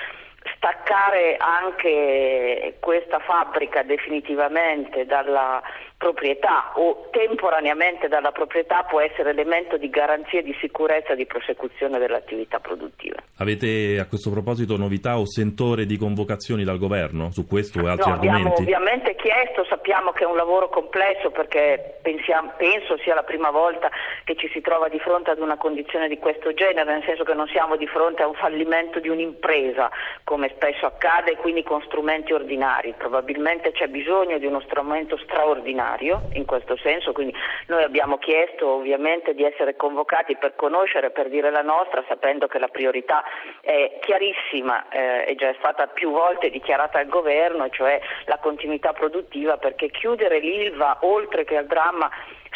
staccare 0.57 1.37
anche 1.39 2.77
questa 2.81 3.19
fabbrica 3.19 3.83
definitivamente 3.83 5.05
dalla 5.05 5.61
proprietà 6.07 6.71
o 6.75 7.09
temporaneamente 7.11 8.07
dalla 8.07 8.31
proprietà 8.31 8.85
può 8.85 9.01
essere 9.01 9.31
elemento 9.31 9.77
di 9.77 9.91
garanzia 9.91 10.41
di 10.41 10.55
sicurezza 10.61 11.17
di 11.17 11.27
prosecuzione 11.27 11.99
dell'attività 11.99 12.61
produttiva. 12.61 13.17
Avete 13.39 13.99
a 13.99 14.07
questo 14.07 14.31
proposito 14.31 14.77
novità 14.77 15.19
o 15.19 15.27
sentore 15.27 15.85
di 15.85 15.97
convocazioni 15.97 16.63
dal 16.63 16.79
governo 16.79 17.33
su 17.33 17.47
questo 17.47 17.81
e 17.81 17.89
altri 17.89 18.09
no, 18.09 18.15
argomenti? 18.15 18.47
Abbiamo 18.47 18.55
ovviamente 18.55 19.17
chiesto, 19.17 19.65
sappiamo 19.65 20.13
che 20.13 20.23
è 20.23 20.27
un 20.27 20.37
lavoro 20.37 20.69
complesso 20.69 21.31
perché 21.31 21.99
pensiamo, 22.03 22.53
penso 22.57 22.97
sia 22.99 23.15
la 23.15 23.25
prima 23.25 23.51
volta 23.51 23.91
che 24.25 24.37
ci 24.37 24.49
si 24.53 24.61
trova 24.61 24.89
di 24.89 25.01
fronte 25.01 25.31
ad 25.31 25.41
una 25.41 25.57
condizione 25.57 26.09
di 26.09 26.19
questo 26.19 26.55
genere, 26.55 26.93
nel 26.93 27.03
senso 27.05 27.25
che 27.25 27.35
non 27.35 27.49
siamo 27.49 27.77
di 27.77 27.87
fronte 27.87 28.23
a 28.23 28.29
un 28.29 28.35
fallimento 28.35 29.01
di 29.01 29.09
un'impresa 29.09 29.91
come 30.23 30.53
spesso 30.55 30.87
accade, 30.87 31.37
quindi 31.37 31.65
con 31.65 31.83
strumenti 31.83 32.33
ordinari. 32.33 32.95
Probabilmente 32.97 33.73
c'è 33.73 33.89
bisogno 33.89 34.39
di 34.39 34.47
uno 34.47 34.61
strumento 34.61 35.19
straordinario 35.19 35.96
in 36.03 36.45
questo 36.45 36.77
senso, 36.77 37.13
quindi 37.13 37.35
noi 37.67 37.83
abbiamo 37.83 38.19
chiesto 38.19 38.69
ovviamente 38.69 39.35
di 39.35 39.45
essere 39.45 39.77
convocati 39.77 40.37
per 40.37 40.55
conoscere, 40.57 41.11
per 41.11 41.29
dire 41.29 41.51
la 41.51 41.63
nostra, 41.63 42.05
sapendo 42.09 42.47
che 42.47 42.59
la 42.59 42.69
priorità 42.69 43.25
è 43.61 43.99
chiarissima 44.01 44.89
eh, 44.89 45.25
e 45.27 45.35
già 45.35 45.49
è 45.49 45.57
stata 45.59 45.87
più 45.87 46.11
volte 46.11 46.51
dichiarata 46.51 46.99
al 46.99 47.09
governo, 47.09 47.69
cioè 47.71 48.01
la 48.27 48.39
continuità 48.39 48.93
produttiva, 48.93 49.57
perché 49.57 49.91
chiudere 49.91 50.39
l'ILVA 50.39 50.99
oltre 51.03 51.45
che 51.45 51.57
al 51.57 51.67
dramma 51.67 52.11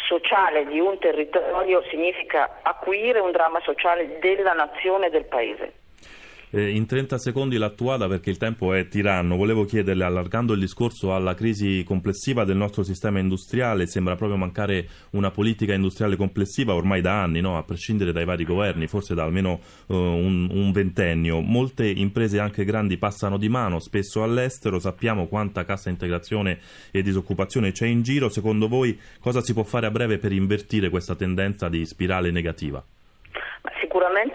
sociale 0.07 0.65
di 0.65 0.79
un 0.79 0.97
territorio 0.97 1.83
significa 1.89 2.59
acuire 2.63 3.19
un 3.19 3.31
dramma 3.31 3.59
sociale 3.61 4.19
della 4.19 4.53
nazione 4.53 5.07
e 5.07 5.09
del 5.09 5.25
paese. 5.25 5.80
Eh, 6.53 6.75
in 6.75 6.85
30 6.85 7.17
secondi 7.17 7.55
l'attuata 7.55 8.09
perché 8.09 8.29
il 8.29 8.37
tempo 8.37 8.73
è 8.73 8.87
tiranno. 8.89 9.37
Volevo 9.37 9.63
chiederle, 9.63 10.03
allargando 10.03 10.51
il 10.51 10.59
discorso 10.59 11.15
alla 11.15 11.33
crisi 11.33 11.81
complessiva 11.85 12.43
del 12.43 12.57
nostro 12.57 12.83
sistema 12.83 13.19
industriale, 13.19 13.87
sembra 13.87 14.17
proprio 14.17 14.37
mancare 14.37 14.87
una 15.11 15.31
politica 15.31 15.73
industriale 15.73 16.17
complessiva 16.17 16.75
ormai 16.75 16.99
da 16.99 17.21
anni, 17.21 17.39
no? 17.39 17.57
a 17.57 17.63
prescindere 17.63 18.11
dai 18.11 18.25
vari 18.25 18.43
governi, 18.43 18.87
forse 18.87 19.15
da 19.15 19.23
almeno 19.23 19.61
uh, 19.87 19.95
un, 19.95 20.49
un, 20.51 20.71
ventennio. 20.73 21.39
Molte 21.39 21.87
imprese 21.87 22.39
anche 22.39 22.65
grandi 22.65 22.97
passano 22.97 23.37
di 23.37 23.47
mano, 23.47 23.79
spesso 23.79 24.21
all'estero. 24.21 24.77
Sappiamo 24.79 25.27
quanta 25.27 25.63
cassa 25.63 25.89
integrazione 25.89 26.59
e 26.91 27.01
disoccupazione 27.01 27.71
c'è 27.71 27.87
in 27.87 28.01
giro. 28.01 28.27
Secondo 28.27 28.67
voi 28.67 28.99
cosa 29.21 29.39
si 29.39 29.53
può 29.53 29.63
fare 29.63 29.85
a 29.85 29.91
breve 29.91 30.17
per 30.17 30.33
invertire 30.33 30.89
questa 30.89 31.15
tendenza 31.15 31.69
di 31.69 31.85
spirale 31.85 32.29
negativa? 32.29 32.83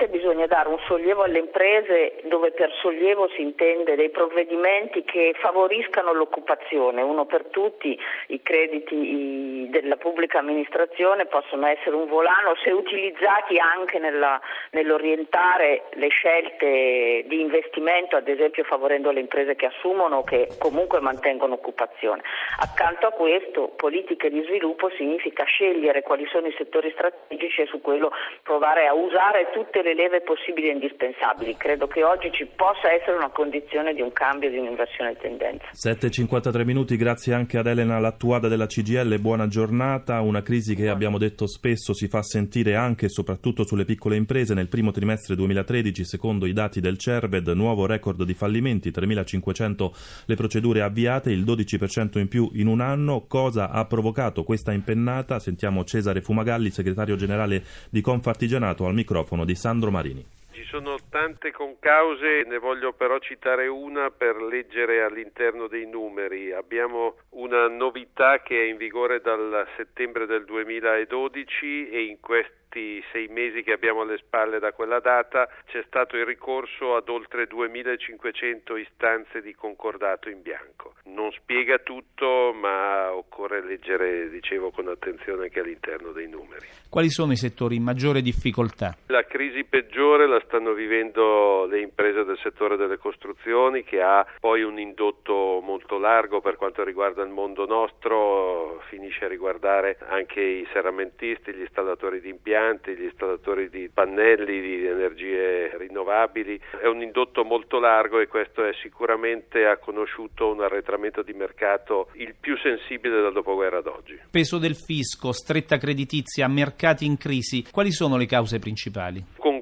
Sicuramente 0.07 0.09
bisogna 0.09 0.47
dare 0.47 0.69
un 0.69 0.79
sollievo 0.87 1.23
alle 1.23 1.39
imprese 1.39 2.21
dove 2.25 2.53
per 2.53 2.73
sollievo 2.81 3.29
si 3.35 3.43
intende 3.43 3.97
dei 3.97 4.11
provvedimenti 4.11 5.03
che 5.03 5.35
favoriscano 5.39 6.13
l'occupazione. 6.13 7.03
Uno 7.03 7.25
per 7.25 7.47
tutti, 7.47 7.99
i 8.29 8.43
crediti 8.43 9.67
della 9.71 9.97
pubblica 9.97 10.39
amministrazione 10.39 11.27
possono 11.27 11.67
essere 11.67 11.97
un 11.97 12.07
volano 12.07 12.55
se 12.63 12.71
utilizzati 12.71 13.59
anche 13.59 13.99
nella, 13.99 14.41
nell'orientare 14.71 15.85
le 15.95 16.09
scelte 16.09 17.25
di 17.27 17.41
investimento, 17.41 18.17
ad 18.17 18.29
esempio 18.29 18.65
favorendo 18.65 19.11
le 19.11 19.21
imprese 19.21 19.57
che 19.57 19.67
assumono 19.67 20.19
o 20.19 20.25
che 20.25 20.49
comunque 20.59 21.01
mantengono 21.01 21.55
occupazione. 21.55 22.23
Accanto 22.61 23.07
a 23.07 23.11
questo, 23.11 23.73
politiche 23.77 24.31
di 24.31 24.43
sviluppo 24.45 24.89
significa 24.91 25.45
scegliere 25.45 26.03
quali 26.03 26.27
sono 26.27 26.47
i 26.47 26.55
settori 26.57 26.91
strategici 26.93 27.63
e 27.63 27.67
su 27.67 27.81
quello 27.81 28.13
provare 28.43 28.87
a 28.87 28.95
usare 28.95 29.51
tutte 29.53 29.83
le 29.83 29.95
leve 29.97 30.21
possibili 30.21 30.69
e 30.69 30.73
indispensabili. 30.73 31.57
Credo 31.57 31.89
che 31.89 32.05
oggi 32.05 32.31
ci 32.31 32.47
possa 32.55 32.93
essere 32.93 33.17
una 33.17 33.31
condizione 33.31 33.95
di 33.95 34.03
un 34.03 34.13
cambio, 34.13 34.51
di 34.51 34.59
un'inversione 34.59 35.15
di 35.15 35.19
tendenza. 35.21 35.67
7.53 35.73 36.65
minuti, 36.65 36.97
grazie 36.97 37.33
anche 37.33 37.57
ad 37.57 37.67
Elena 37.67 37.99
Lattuada 37.99 38.47
della 38.47 38.67
CGL, 38.67 39.19
buona 39.19 39.49
giornata. 39.49 40.21
Una 40.21 40.43
crisi 40.43 40.77
che 40.77 40.89
abbiamo 40.89 41.19
detto 41.19 41.47
spesso 41.47 41.95
si 41.95 42.09
fa 42.09 42.23
sentire 42.23 42.77
anche 42.77 43.07
e 43.07 43.09
soprattutto 43.09 43.65
sulle 43.65 43.85
piccole 43.85 44.17
imprese. 44.17 44.55
Nel 44.55 44.69
primo 44.69 44.93
trimestre 44.93 45.35
2013, 45.35 46.05
secondo 46.05 46.45
i 46.47 46.53
dati 46.53 46.81
del 46.81 46.99
CERVED, 46.99 47.49
nuovo 47.49 47.87
record 47.87 48.23
di 48.23 48.35
fallimenti, 48.35 48.91
3.500 48.91 50.25
le 50.27 50.35
procedure 50.35 50.83
avviate, 50.83 51.31
il 51.31 51.43
12% 51.43 52.19
in 52.19 52.29
più 52.29 52.51
in 52.55 52.67
un 52.67 52.81
anno. 52.81 53.25
Cosa 53.27 53.71
ha 53.71 53.87
provocato 53.87 54.45
questa 54.45 54.73
impennata? 54.73 55.39
Sentiamo 55.39 55.85
Cesare 55.85 56.21
Fumagalli, 56.21 56.71
segretario 56.71 57.17
generale 57.17 57.65
di 57.89 58.03
Confartigianato, 58.03 58.85
al 58.85 58.95
microfono 58.95 59.47
di 59.47 59.55
Sandro 59.55 59.86
Marini. 59.91 60.35
Ci 60.53 60.65
sono 60.65 60.97
tante 61.11 61.53
concause, 61.53 62.45
ne 62.47 62.59
voglio 62.59 62.93
però 62.93 63.19
citare 63.19 63.67
una 63.67 64.11
per 64.11 64.37
leggere 64.37 65.03
all'interno 65.03 65.67
dei 65.67 65.87
numeri. 65.87 66.53
Abbiamo 66.53 67.17
una 67.31 67.69
novità 67.69 68.41
che 68.41 68.63
è 68.63 68.65
in 68.65 68.79
vigore 68.79 69.21
dal 69.21 69.67
settembre 69.77 70.25
del 70.27 70.45
2012 70.45 71.91
e 71.91 72.05
in 72.05 72.21
questo 72.21 72.66
questi 72.77 73.03
sei 73.11 73.27
mesi 73.29 73.63
che 73.63 73.73
abbiamo 73.73 74.03
alle 74.03 74.19
spalle 74.19 74.59
da 74.59 74.73
quella 74.73 75.01
data 75.01 75.49
c'è 75.67 75.83
stato 75.87 76.17
il 76.17 76.27
ricorso 76.27 76.95
ad 76.95 77.09
oltre 77.09 77.47
2500 77.47 78.77
istanze 78.77 79.41
di 79.41 79.55
concordato 79.55 80.29
in 80.29 80.43
bianco. 80.43 80.95
Non 81.05 81.33
spiega 81.33 81.79
tutto, 81.79 82.53
ma 82.53 83.15
occorre 83.15 83.65
leggere, 83.65 84.29
dicevo, 84.29 84.71
con 84.71 84.89
attenzione 84.89 85.45
anche 85.45 85.61
all'interno 85.61 86.13
dei 86.13 86.29
numeri. 86.29 86.67
Quali 86.91 87.09
sono 87.09 87.33
i 87.33 87.37
settori 87.37 87.77
in 87.77 87.83
maggiore 87.83 88.21
difficoltà? 88.21 88.95
La 89.07 89.25
crisi 89.25 89.65
peggiore 89.65 90.27
la 90.29 90.41
stanno 90.45 90.73
vivendo 90.73 91.65
le 91.67 91.81
imprese 91.81 92.25
del 92.25 92.39
settore 92.43 92.77
delle 92.77 92.99
costruzioni 92.99 93.85
che 93.85 94.03
ha 94.03 94.27
poi 94.39 94.63
un 94.63 94.79
indotto 94.79 95.61
molto 95.63 95.99
largo 95.99 96.41
per 96.41 96.57
quanto 96.57 96.85
riguarda 96.85 97.23
il 97.23 97.31
mondo 97.31 97.67
nostro, 97.67 98.83
finisce 98.89 99.25
a 99.25 99.29
riguardare 99.29 99.99
anche 100.09 100.41
i 100.41 100.67
serramentisti, 100.73 101.55
gli 101.55 101.61
installatori 101.61 102.21
di 102.21 102.29
impianti 102.29 102.65
impianti, 102.67 102.97
gli 102.97 103.05
installatori 103.05 103.69
di 103.69 103.89
pannelli 103.93 104.61
di 104.61 104.87
energie 104.87 105.77
rinnovabili. 105.77 106.61
È 106.81 106.87
un 106.87 107.03
indotto 107.03 107.45
molto 107.45 107.79
largo 107.79 108.21
e 108.21 108.27
questo 108.27 108.65
è 108.65 108.73
sicuramente 108.83 109.67
ha 109.67 109.79
conosciuto 109.79 110.53
un 110.53 110.63
arretramento 110.63 111.23
di 111.23 111.33
mercato 111.33 112.09
il 112.15 112.35
più 112.39 112.57
sensibile 112.59 113.21
dal 113.21 113.33
dopoguerra 113.33 113.79
ad 113.79 113.87
oggi. 113.87 114.19
Peso 114.31 114.59
del 114.59 114.75
fisco, 114.75 115.33
stretta 115.33 115.79
creditizia, 115.79 116.49
mercati 116.49 117.05
in 117.05 117.17
crisi, 117.17 117.65
quali 117.71 117.93
sono 117.93 118.17
le 118.17 118.27
cause 118.27 118.59
principali? 118.59 119.25
Concorrono 119.37 119.56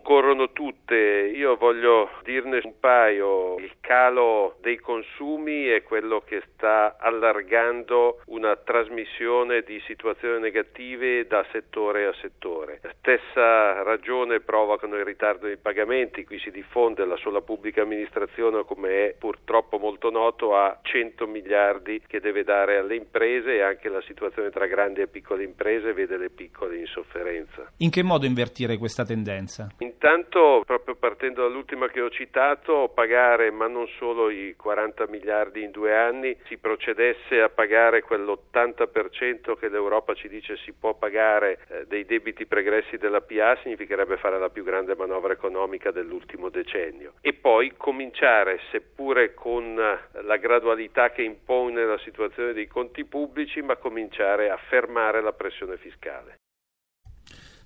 tutte, 0.85 1.33
io 1.35 1.57
voglio 1.57 2.11
dirne 2.23 2.61
un 2.63 2.75
paio. 2.79 3.57
Il 3.59 3.73
calo 3.81 4.57
dei 4.61 4.79
consumi 4.79 5.67
è 5.67 5.83
quello 5.83 6.21
che 6.21 6.43
sta 6.53 6.97
allargando 6.99 8.21
una 8.27 8.57
trasmissione 8.57 9.63
di 9.63 9.81
situazioni 9.87 10.41
negative 10.41 11.27
da 11.27 11.45
settore 11.51 12.07
a 12.07 12.15
settore. 12.21 12.81
Stessa 12.99 13.83
ragione 13.83 14.41
provocano 14.41 14.97
il 14.97 15.05
ritardo 15.05 15.47
dei 15.47 15.57
pagamenti, 15.57 16.25
qui 16.25 16.39
si 16.39 16.51
diffonde 16.51 17.05
la 17.05 17.17
sola 17.17 17.41
pubblica 17.41 17.83
amministrazione 17.83 18.65
come 18.65 19.09
è 19.09 19.15
purtroppo 19.19 19.79
molto 19.79 20.11
noto 20.11 20.57
a 20.57 20.79
100 20.83 21.27
miliardi 21.27 22.03
che 22.07 22.21
deve 22.21 22.45
dare 22.45 22.77
alle 22.79 22.97
imprese 22.97 23.55
e 23.55 23.63
anche 23.63 23.89
la 23.89 24.03
situazione 24.03 24.51
tra 24.51 24.67
grandi 24.67 25.01
e 25.01 25.07
piccole 25.07 25.45
imprese 25.45 25.93
vede 25.93 26.17
le 26.17 26.31
piccole 26.31 26.77
in 26.77 26.87
sofferenza. 26.87 27.71
In 27.79 27.91
che 27.91 28.03
modo 28.03 28.27
invertire 28.27 28.77
questa 28.77 29.05
tendenza? 29.05 29.69
Intanto, 29.79 30.63
proprio 30.75 30.97
partendo 30.97 31.43
dall'ultima 31.43 31.89
che 31.89 32.01
ho 32.01 32.11
citato, 32.11 32.91
pagare 32.93 33.53
ma 33.53 33.69
non 33.69 33.87
solo 33.99 34.29
i 34.29 34.55
40 34.57 35.07
miliardi 35.07 35.63
in 35.63 35.71
due 35.71 35.95
anni, 35.97 36.37
si 36.47 36.57
procedesse 36.59 37.41
a 37.41 37.49
pagare 37.49 38.03
quell'80% 38.03 39.57
che 39.57 39.69
l'Europa 39.69 40.15
ci 40.15 40.29
dice 40.29 40.57
si 40.57 40.73
può 40.73 40.95
pagare 40.95 41.61
eh, 41.69 41.87
dei 41.87 42.05
debiti 42.05 42.47
pregressi 42.47 42.97
della 42.97 43.21
PA 43.21 43.57
significherebbe 43.63 44.17
fare 44.17 44.39
la 44.39 44.51
più 44.51 44.65
grande 44.65 44.97
manovra 44.97 45.33
economica 45.33 45.93
dell'ultimo 45.93 46.49
decennio 46.49 47.13
e 47.21 47.35
poi 47.35 47.75
cominciare, 47.77 48.61
seppure 48.71 49.35
con 49.35 49.75
la 49.77 50.37
gradualità 50.37 51.11
che 51.11 51.23
impone 51.23 51.85
la 51.85 51.99
situazione 51.99 52.53
dei 52.53 52.67
conti 52.67 53.05
pubblici, 53.05 53.63
ma 53.63 53.77
cominciare 53.77 54.51
a 54.51 54.57
fermare 54.57 55.21
la 55.21 55.33
pressione 55.33 55.77
fiscale. 55.77 56.39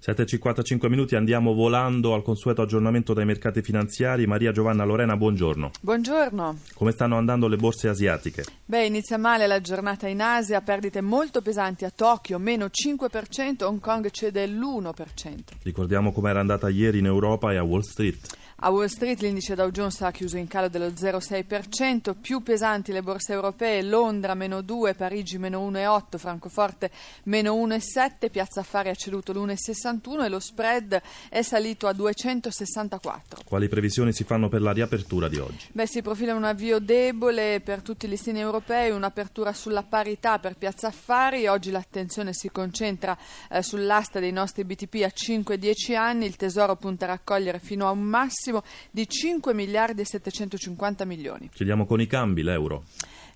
7.55 0.01 0.89
minuti, 0.89 1.17
andiamo 1.17 1.53
volando 1.55 2.15
al 2.15 2.23
consueto 2.23 2.63
aggiornamento 2.63 3.13
dai 3.13 3.25
mercati 3.25 3.63
finanziari. 3.63 4.27
Maria 4.27 4.53
Giovanna 4.53 4.85
Lorena, 4.85 5.17
buongiorno. 5.17 5.73
Buongiorno. 5.81 6.59
Come 6.75 6.93
stanno 6.93 7.17
andando 7.17 7.49
le 7.49 7.57
borse 7.57 7.89
asiatiche? 7.89 8.45
Beh, 8.65 8.87
inizia 8.87 9.19
male 9.19 9.49
la 9.49 9.61
giornata 9.61 10.07
in 10.07 10.21
Asia, 10.21 10.61
perdite 10.61 11.01
molto 11.01 11.43
pesanti 11.43 11.85
a 11.85 11.91
Tokyo, 11.91 12.39
meno 12.39 12.67
5%, 12.67 13.65
Hong 13.65 13.81
Kong 13.81 14.09
cede 14.11 14.47
l'1%. 14.47 15.39
Ricordiamo 15.65 16.13
com'era 16.13 16.39
andata 16.39 16.69
ieri 16.69 16.99
in 16.99 17.07
Europa 17.07 17.53
e 17.53 17.57
a 17.57 17.65
Wall 17.65 17.81
Street. 17.81 18.37
A 18.61 18.71
Wall 18.71 18.87
Street 18.87 19.21
l'indice 19.21 19.55
Dow 19.55 19.71
Jones 19.71 20.01
ha 20.01 20.11
chiuso 20.11 20.37
in 20.37 20.49
calo 20.49 20.69
dello 20.69 20.89
0,6%, 20.89 22.17
più 22.21 22.43
pesanti 22.43 22.91
le 22.91 23.03
borse 23.03 23.33
europee, 23.33 23.83
Londra 23.83 24.35
meno 24.35 24.63
2, 24.63 24.95
Parigi 24.95 25.39
meno 25.39 25.65
1,8, 25.71 26.19
Francoforte 26.19 26.91
meno 27.25 27.55
1,7, 27.55 28.29
Piazza 28.33 28.59
Affari 28.59 28.89
ha 28.89 28.97
ceduto 28.97 29.33
l'1,61 29.33 30.25
e 30.25 30.29
lo 30.29 30.41
spread 30.41 31.01
è 31.29 31.43
salito 31.43 31.87
a 31.87 31.93
264. 31.93 33.43
Quali 33.45 33.69
previsioni 33.69 34.13
si 34.13 34.25
fanno 34.25 34.49
per 34.49 34.61
la 34.61 34.73
riapertura 34.73 35.29
di 35.29 35.39
oggi? 35.39 35.69
Beh, 35.71 35.87
si 35.87 36.03
profila 36.03 36.35
un 36.35 36.43
avvio 36.43 36.81
debole 36.81 37.61
per 37.61 37.81
tutti 37.81 38.07
i 38.07 38.09
listini 38.09 38.41
europei, 38.41 38.91
un'apertura 38.91 39.53
sulla 39.53 39.85
parità 39.85 40.41
per 40.41 40.57
Piazza 40.57 40.89
Affari, 40.89 41.47
oggi 41.47 41.71
l'attenzione 41.71 42.33
si 42.33 42.51
concentra 42.51 43.17
eh, 43.51 43.63
sull'asta 43.63 44.19
dei 44.19 44.33
nostri 44.33 44.65
BTP 44.65 45.05
a 45.05 45.13
5-10 45.15 45.95
anni, 45.95 46.27
il 46.27 46.35
Tesoro 46.35 46.75
punta 46.75 47.05
a 47.05 47.11
raccogliere 47.11 47.61
fino 47.61 47.87
a 47.87 47.93
un 47.93 48.01
massimo 48.01 48.47
di 48.91 49.09
5 49.09 49.55
miliardi 49.55 50.03
e 50.03 50.05
750 50.05 51.05
milioni. 51.05 51.49
Chiediamo 51.53 51.87
con 51.87 52.01
i 52.01 52.07
cambi 52.07 52.43
l'euro. 52.43 52.85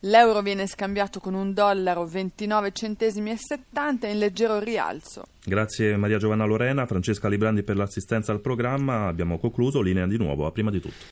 L'euro 0.07 0.42
viene 0.42 0.66
scambiato 0.66 1.21
con 1.21 1.35
un 1.35 1.52
dollaro 1.52 2.04
29 2.07 2.73
centesimi 2.73 3.31
e 3.31 3.37
70 3.37 4.09
in 4.09 4.19
leggero 4.19 4.59
rialzo. 4.59 5.26
Grazie 5.45 5.97
Maria 5.97 6.19
Giovanna 6.19 6.45
Lorena, 6.45 6.87
Francesca 6.87 7.28
Librandi 7.28 7.62
per 7.62 7.76
l'assistenza 7.76 8.33
al 8.33 8.40
programma. 8.40 9.07
Abbiamo 9.07 9.38
concluso, 9.38 9.81
linea 9.81 10.09
di 10.09 10.16
nuovo 10.16 10.47
a 10.47 10.50
prima 10.50 10.71
di 10.71 10.81
tutto. 10.81 11.04